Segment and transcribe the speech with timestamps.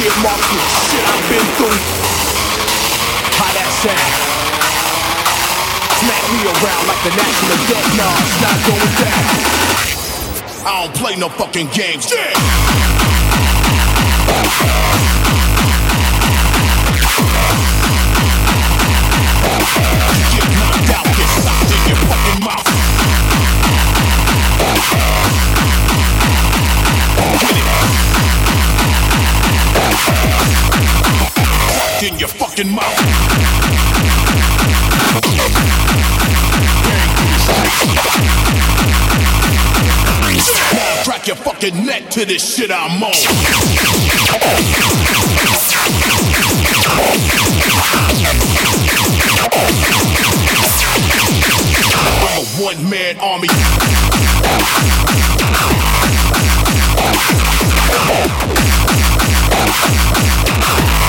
[0.00, 0.56] earmarked the
[0.88, 1.76] shit I've been through.
[3.36, 4.00] How that sound?
[6.00, 7.84] Smack me around like the national debt.
[8.00, 9.28] Nah, it's not going down.
[10.64, 12.08] I don't play no fucking games.
[12.08, 12.32] Yeah.
[20.16, 22.64] You get knocked out, get socked in your fucking mouth.
[27.40, 27.59] Get
[32.00, 32.96] stuck in your fucking mouth.
[41.04, 43.12] Crack your fucking neck to this shit I'm on.
[52.22, 53.48] I'm a one man army.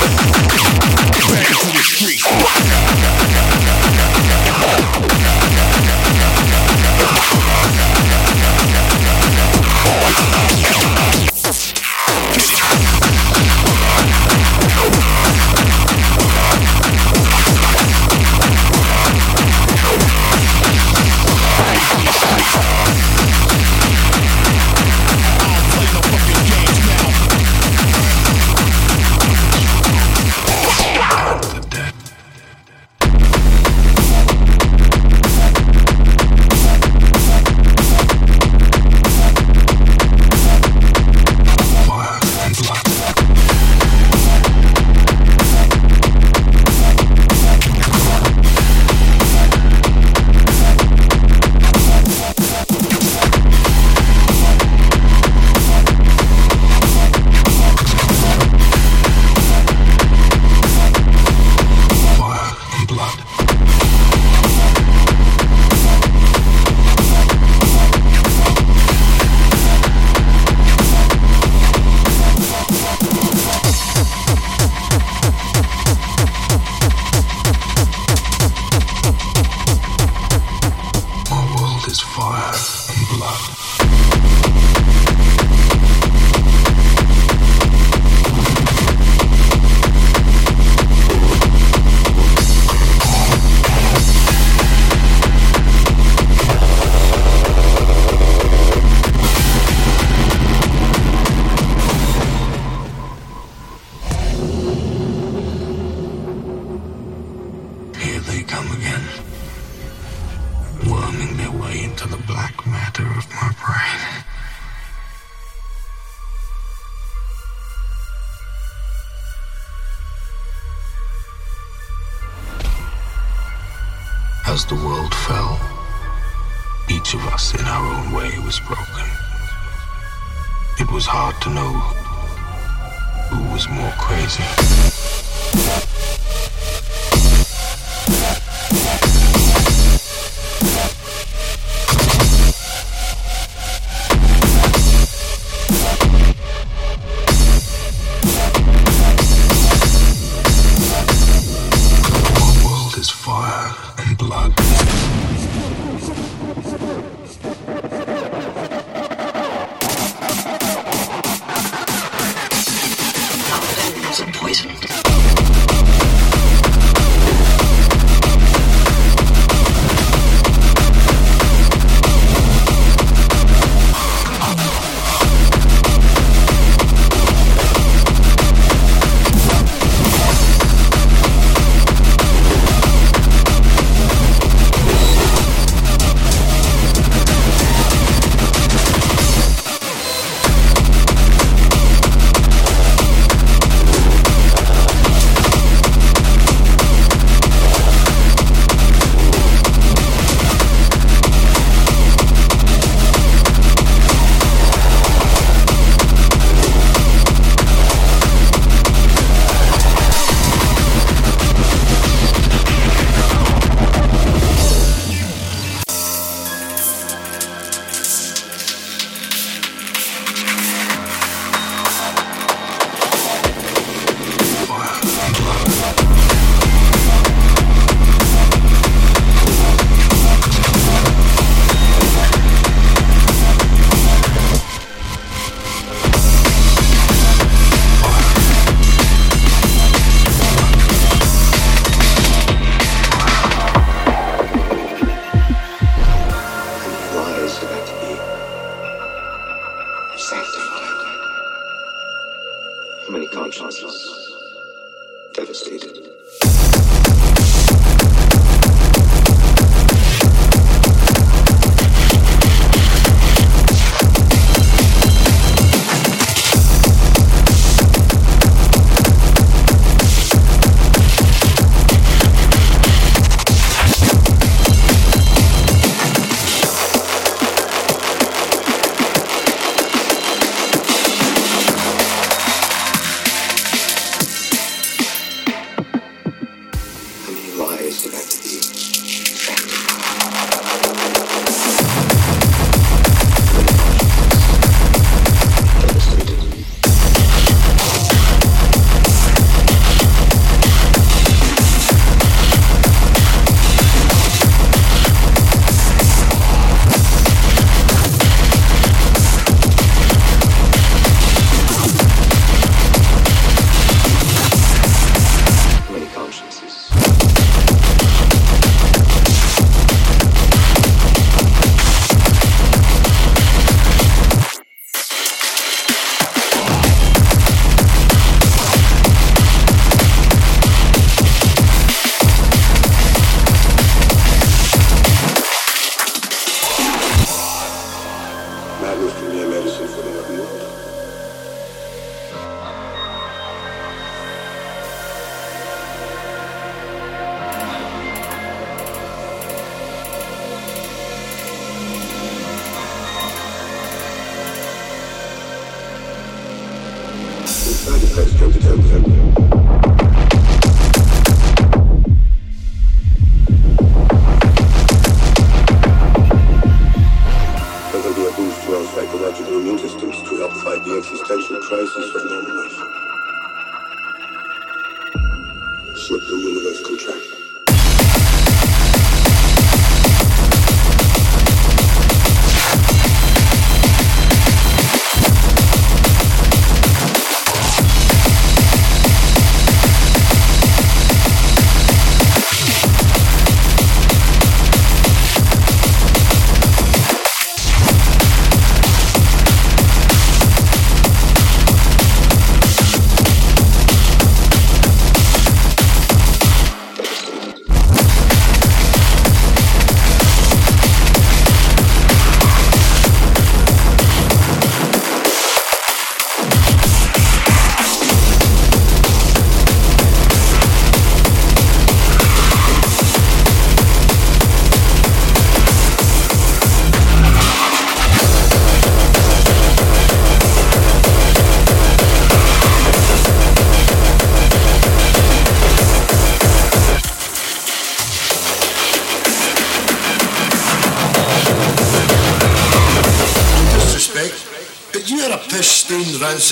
[0.02, 2.22] Back to the street.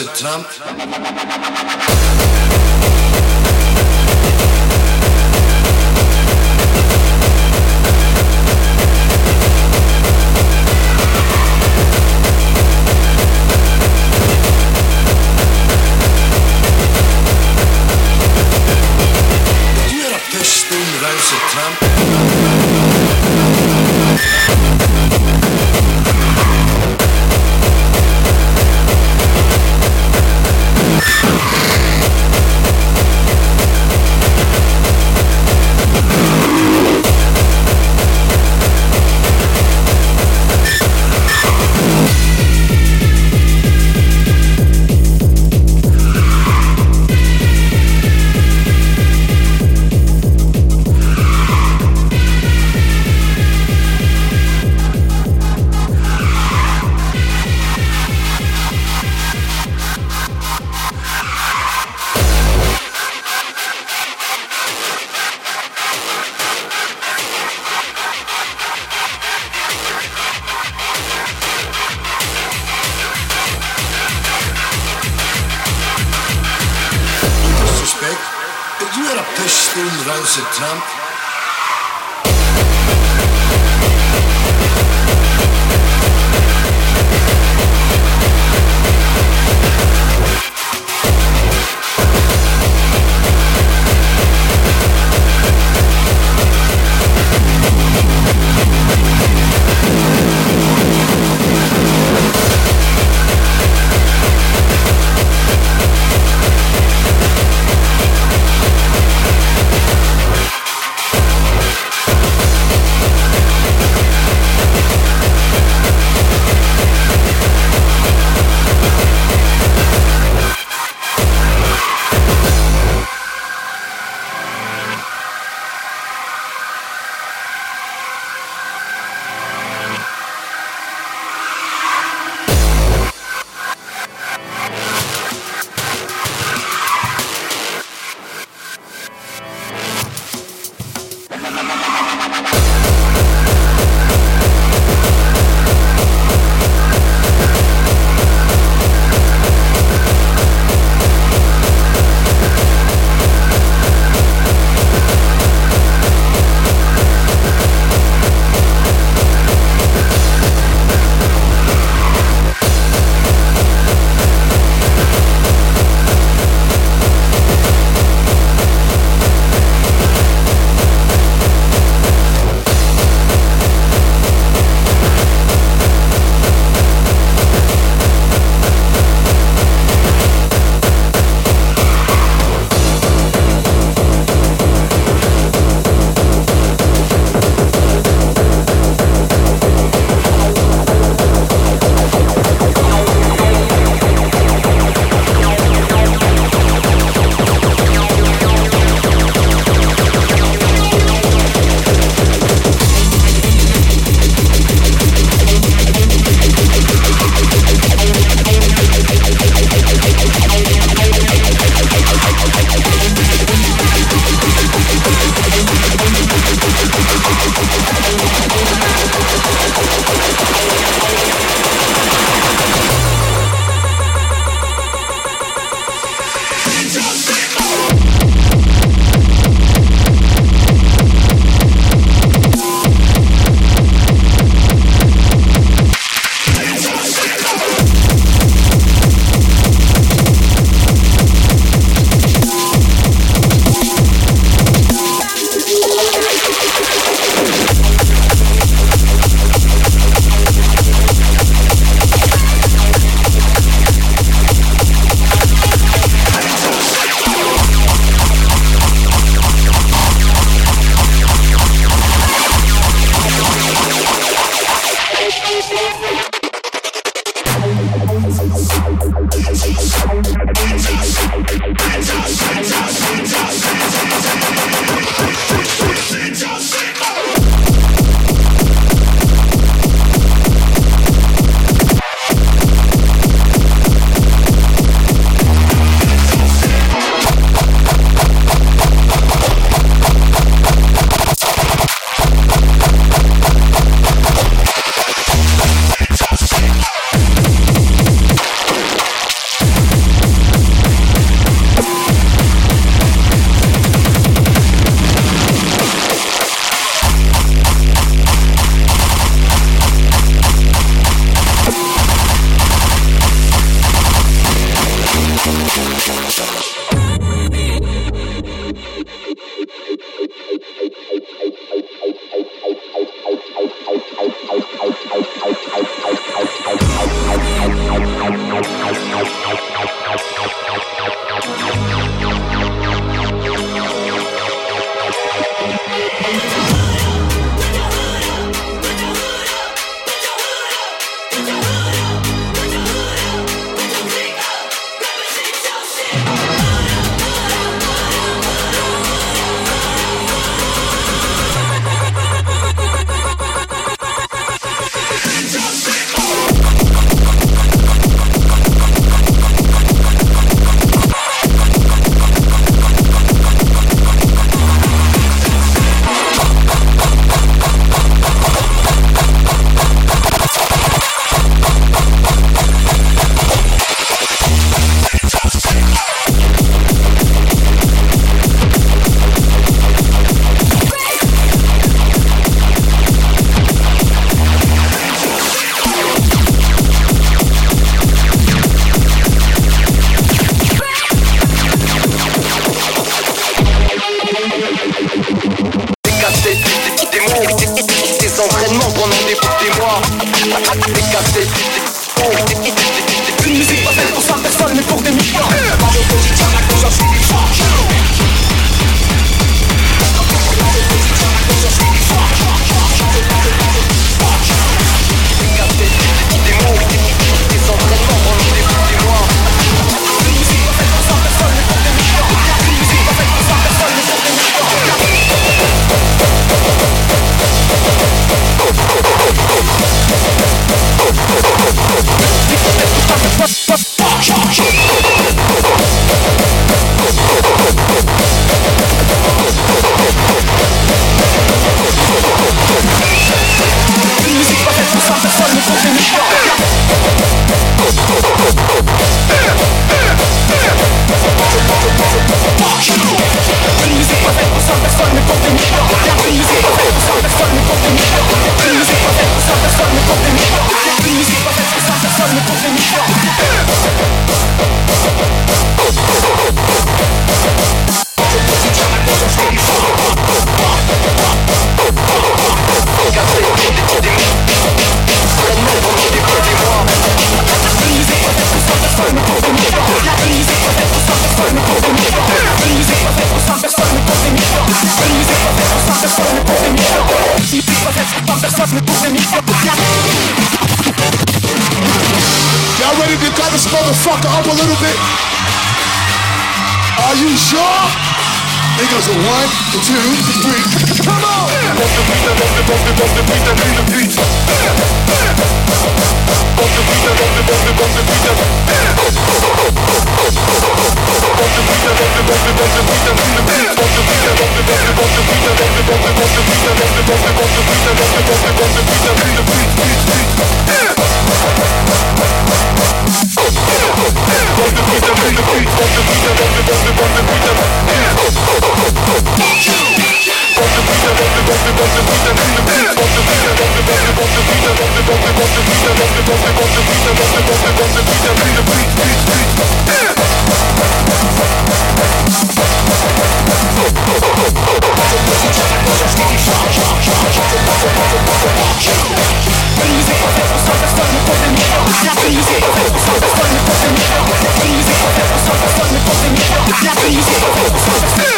[0.01, 1.30] Piss-stained rancid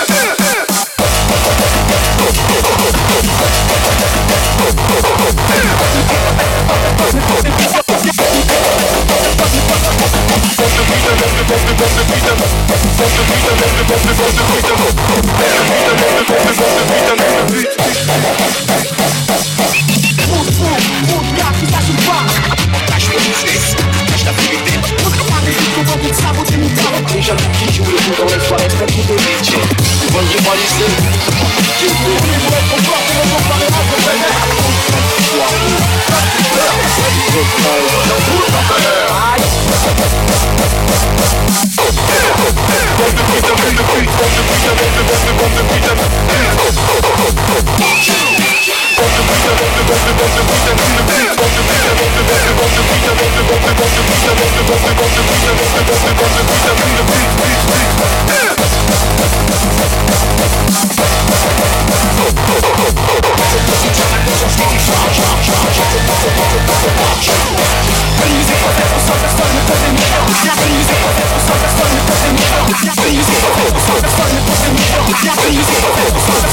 [0.09, 0.42] Yeah.
[20.29, 22.25] Mut, mut, mut, jak i zaśniwa
[22.87, 23.77] Taśmy biznes,
[24.11, 26.83] każda wyjdzie Découvre toute sa beauté métallique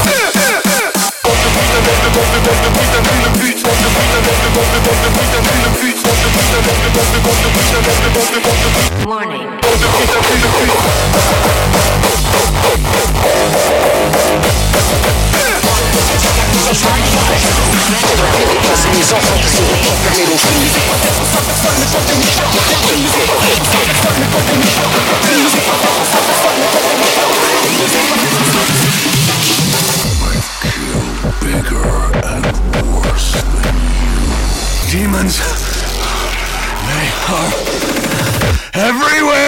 [0.05, 0.48] yeah!
[9.05, 9.59] Warning.
[34.91, 35.37] Demons,
[36.87, 37.51] they are
[38.73, 39.38] everywhere!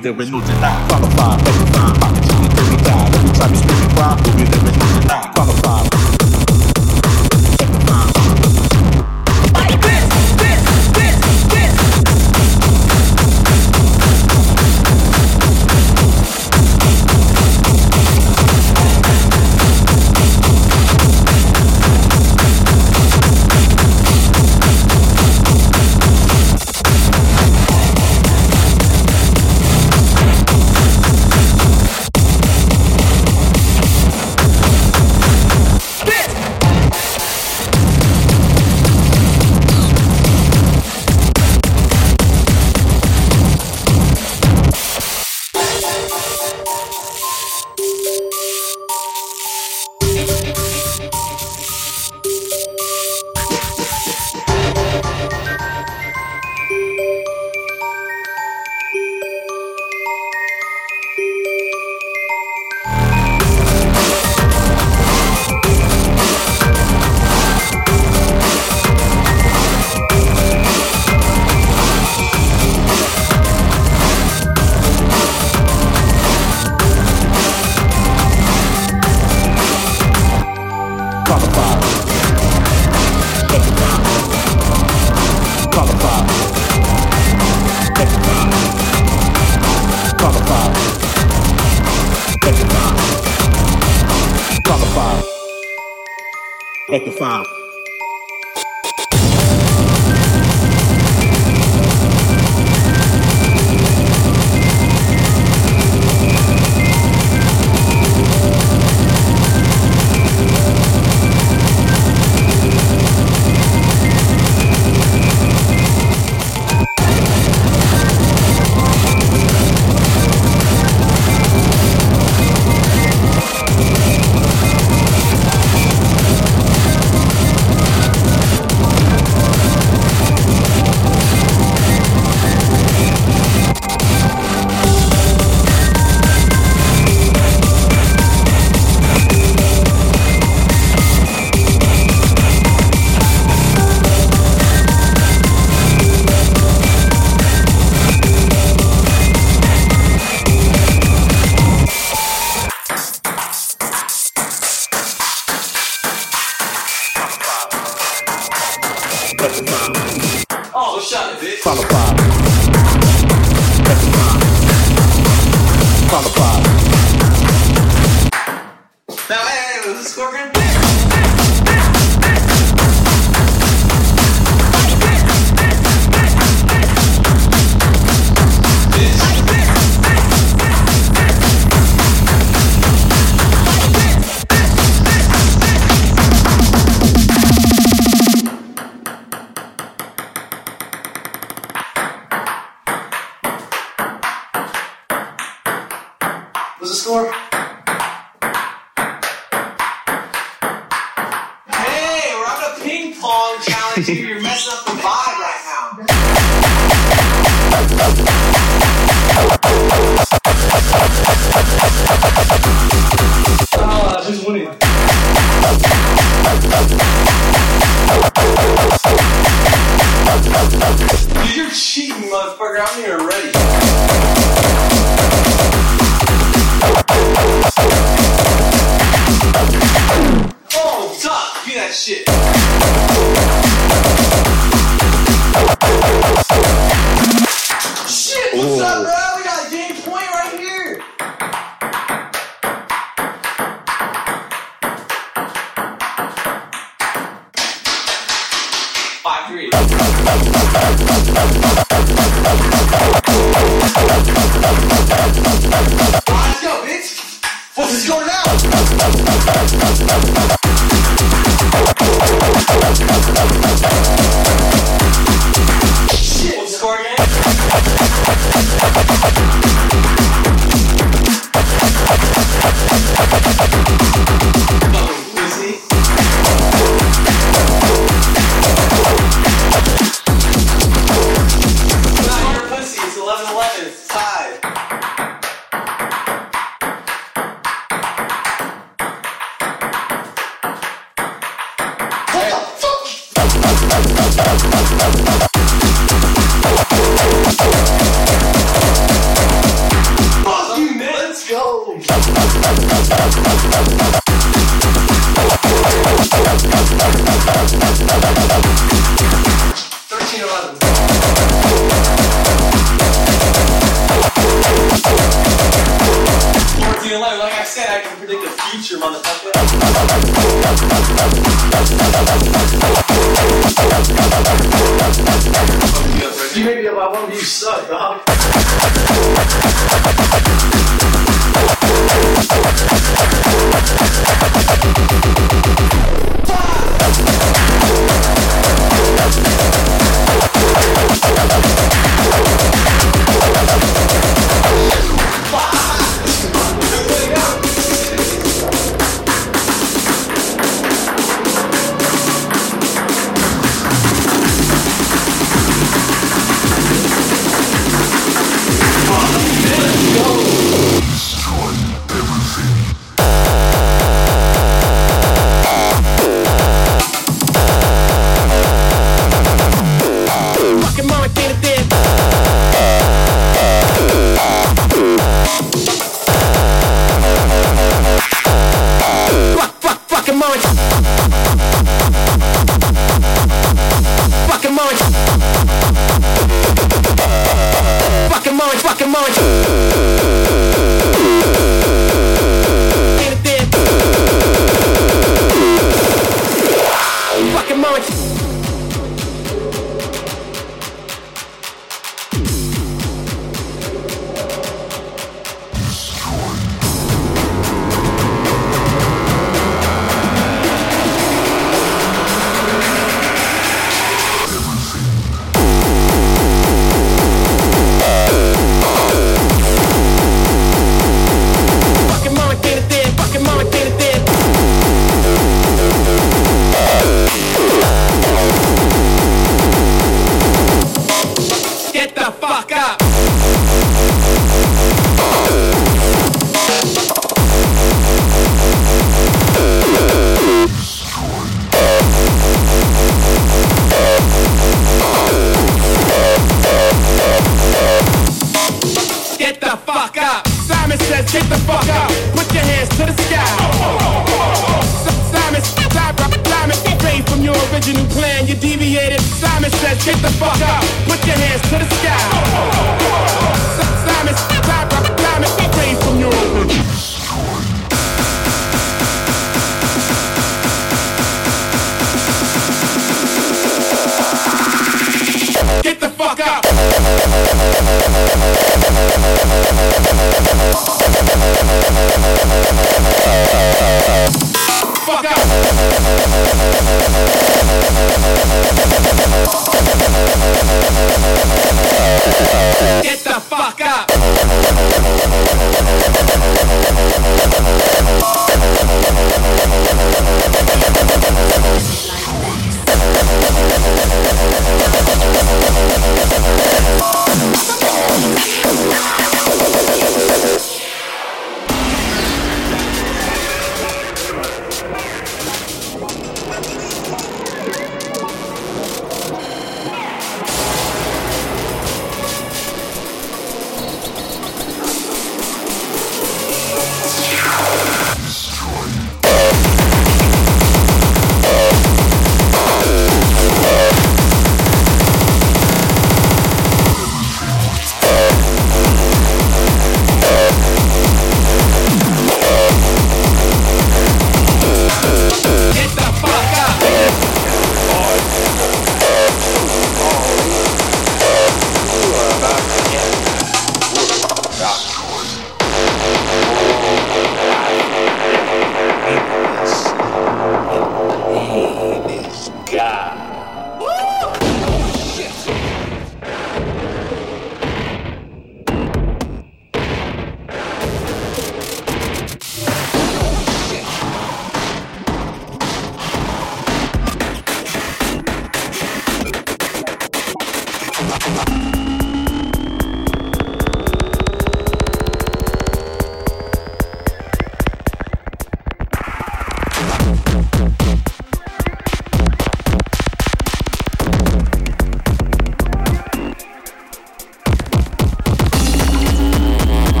[0.00, 0.27] Cry, we'll be